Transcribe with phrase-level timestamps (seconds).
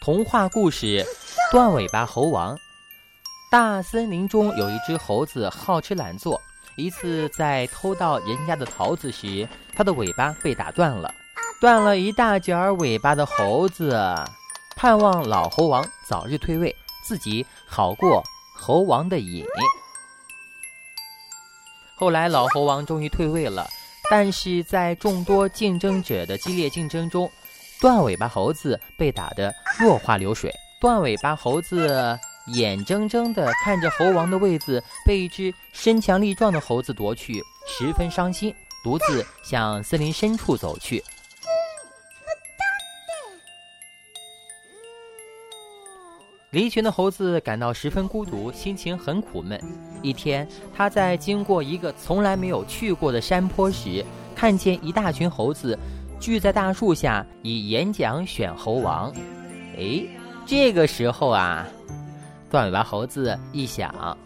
[0.00, 0.86] 童话故事
[1.52, 2.56] 《断尾巴猴王》。
[3.50, 6.40] 大森林中有一只猴子好吃懒做，
[6.74, 11.14] 一次在偷盗人家的桃子时，它的尾巴被打断了。
[11.60, 13.94] 断了一大截儿尾巴的猴子，
[14.74, 16.74] 盼望老猴王早日退位，
[17.04, 18.22] 自己好过
[18.56, 19.44] 猴王的瘾。
[21.94, 23.66] 后来，老猴王终于退位了，
[24.10, 27.30] 但是在众多竞争者的激烈竞争中，
[27.80, 32.18] 断尾巴猴子被打得落花流水，断尾巴猴子
[32.54, 41.02] 眼睁睁地看着猴王的位子被一只身强力壮的猴子夺去，十分伤心，独自向森林深处走去。
[46.50, 49.58] 离群的猴子感到十分孤独，心情很苦闷。
[50.02, 55.78] 一天，他在经过一个从来没有去过的山坡时，看见一大群猴子。
[56.20, 59.10] 聚在大树下以演讲选猴王，
[59.78, 60.04] 哎，
[60.44, 61.66] 这个时候啊，
[62.50, 64.16] 断尾巴猴子一想，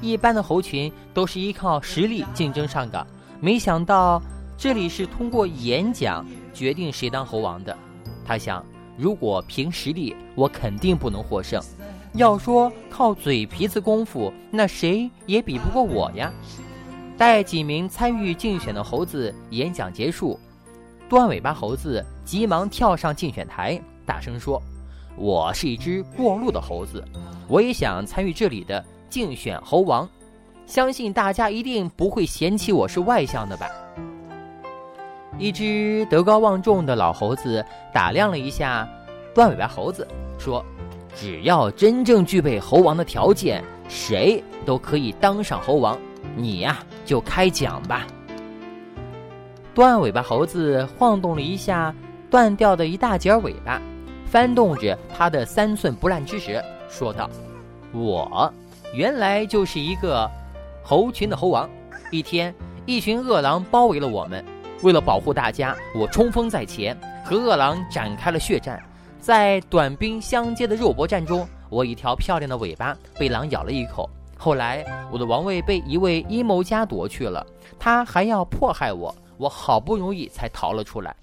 [0.00, 3.06] 一般的猴群都是依靠实力竞争上岗，
[3.40, 4.20] 没想到
[4.58, 7.78] 这里是通过演讲决定谁当猴王的。
[8.24, 8.64] 他想，
[8.96, 11.62] 如果凭实力，我肯定不能获胜；
[12.14, 16.32] 要说靠嘴皮子功夫，那谁也比不过我呀。
[17.16, 20.38] 待几名参与竞选的猴子演讲结束。
[21.08, 24.60] 断尾巴猴子急忙跳上竞选台，大声说
[25.16, 27.04] ：“我是一只过路的猴子，
[27.46, 30.08] 我也想参与这里的竞选猴王，
[30.66, 33.68] 相信大家一定不会嫌弃我是外向的吧？”
[35.38, 38.88] 一只德高望重的老猴子打量了一下
[39.34, 40.06] 断尾巴猴子，
[40.38, 40.64] 说
[41.14, 45.96] ：“只要真正具备猴王的条件，谁都可以当上猴王。
[46.34, 48.04] 你呀，就开讲吧。”
[49.76, 51.94] 断尾巴猴子晃动了一下
[52.30, 53.78] 断掉的一大截尾巴，
[54.24, 57.28] 翻动着它的三寸不烂之舌，说道
[57.92, 58.50] ：“我
[58.94, 60.26] 原来就是一个
[60.82, 61.68] 猴群的猴王。
[62.10, 62.54] 一天，
[62.86, 64.42] 一群饿狼包围了我们，
[64.82, 68.82] 为了保护大家，我冲锋在前，和饿狼展开了血战。
[69.20, 74.08] 在短兵相接的肉搏战中，我一条漂亮的尾巴被狼咬了一口。
[74.38, 77.46] 后来，我的王位被一位阴谋家夺去了，
[77.78, 81.14] 他还要迫害我。”我好不容易才逃了出来。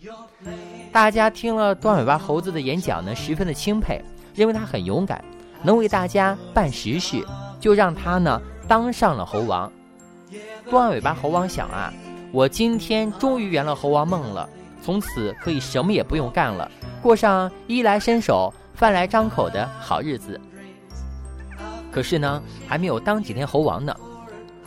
[0.92, 4.02] 大家听了断尾巴猴子的演讲呢，十分的钦佩，
[4.36, 5.24] 认为他很勇敢，
[5.62, 7.26] 能为大家办实事，
[7.60, 9.72] 就让他呢当上了猴王。
[10.70, 11.92] 断尾巴猴王想啊，
[12.32, 14.48] 我今天终于圆了猴王梦了，
[14.82, 16.70] 从此可以什么也不用干了，
[17.02, 20.40] 过上衣来伸手、饭来张口的好日子。
[21.92, 23.96] 可是呢，还没有当几天猴王呢，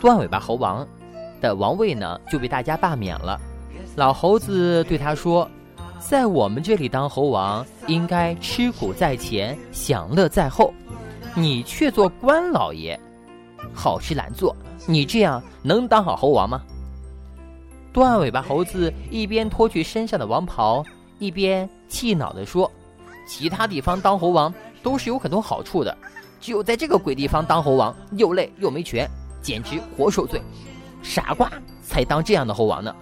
[0.00, 0.86] 断尾巴猴王。
[1.40, 3.40] 的王位呢就被大家罢免了。
[3.96, 5.48] 老猴子对他说
[5.98, 10.72] ：“在我们这里当猴王，应该吃苦在前，享乐在后。
[11.34, 12.98] 你却做官老爷，
[13.74, 14.54] 好吃懒做，
[14.86, 16.62] 你这样能当好猴王吗？”
[17.92, 20.84] 断尾巴猴子一边脱去身上的王袍，
[21.18, 22.70] 一边气恼地说
[23.26, 25.96] ：“其他地方当猴王都是有很多好处的，
[26.38, 29.08] 只有在这个鬼地方当猴王，又累又没权，
[29.40, 30.42] 简直活受罪。”
[31.06, 31.48] 傻瓜
[31.84, 32.92] 才当这样的猴王呢！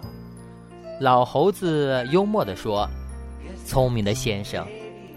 [1.01, 2.87] 老猴子幽默地说
[3.65, 4.65] ：“聪明的先生，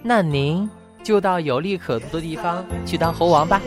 [0.02, 0.68] 那您
[1.04, 3.62] 就到有利可图的地方去当猴王吧。”